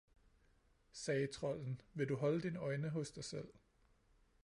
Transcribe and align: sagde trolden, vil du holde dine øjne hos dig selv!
sagde 0.91 1.27
trolden, 1.27 1.81
vil 1.93 2.07
du 2.09 2.15
holde 2.15 2.41
dine 2.41 2.59
øjne 2.59 2.89
hos 2.89 3.11
dig 3.11 3.23
selv! 3.23 3.47